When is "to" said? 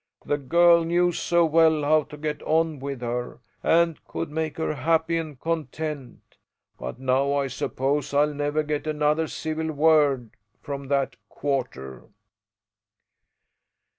2.05-2.17